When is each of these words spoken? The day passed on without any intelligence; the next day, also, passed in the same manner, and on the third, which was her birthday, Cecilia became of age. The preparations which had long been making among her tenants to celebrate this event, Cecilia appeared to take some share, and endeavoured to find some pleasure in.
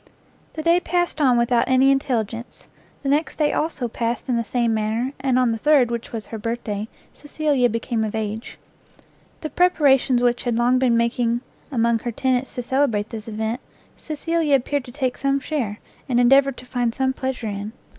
The 0.53 0.63
day 0.63 0.79
passed 0.79 1.21
on 1.21 1.37
without 1.37 1.65
any 1.67 1.91
intelligence; 1.91 2.67
the 3.03 3.09
next 3.09 3.35
day, 3.35 3.53
also, 3.53 3.87
passed 3.87 4.27
in 4.27 4.35
the 4.35 4.43
same 4.43 4.73
manner, 4.73 5.13
and 5.19 5.37
on 5.37 5.51
the 5.51 5.59
third, 5.59 5.91
which 5.91 6.11
was 6.11 6.25
her 6.25 6.39
birthday, 6.39 6.87
Cecilia 7.13 7.69
became 7.69 8.03
of 8.03 8.15
age. 8.15 8.57
The 9.41 9.51
preparations 9.51 10.23
which 10.23 10.41
had 10.41 10.55
long 10.55 10.79
been 10.79 10.97
making 10.97 11.41
among 11.71 11.99
her 11.99 12.11
tenants 12.11 12.55
to 12.55 12.63
celebrate 12.63 13.11
this 13.11 13.27
event, 13.27 13.61
Cecilia 13.95 14.55
appeared 14.55 14.85
to 14.85 14.91
take 14.91 15.19
some 15.19 15.39
share, 15.39 15.79
and 16.09 16.19
endeavoured 16.19 16.57
to 16.57 16.65
find 16.65 16.95
some 16.95 17.13
pleasure 17.13 17.45
in. 17.49 17.71